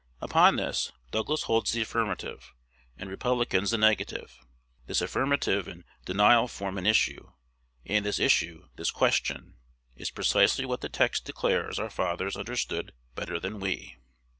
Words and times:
Upon 0.19 0.55
this, 0.55 0.91
Douglas 1.11 1.43
holds 1.43 1.73
the 1.73 1.83
affirmative, 1.83 2.55
and 2.97 3.07
Republicans 3.07 3.69
the 3.69 3.77
negative. 3.77 4.39
This 4.87 4.99
affirmative 4.99 5.67
and 5.67 5.83
denial 6.05 6.47
form 6.47 6.79
an 6.79 6.87
issue; 6.87 7.33
and 7.85 8.03
this 8.03 8.17
issue, 8.17 8.69
this 8.77 8.89
question, 8.89 9.57
is 9.95 10.09
precisely 10.09 10.65
what 10.65 10.81
the 10.81 10.89
text 10.89 11.25
declares 11.25 11.77
our 11.77 11.91
fathers 11.91 12.35
understood 12.35 12.93
better 13.13 13.39
than 13.39 13.59
we. 13.59 13.97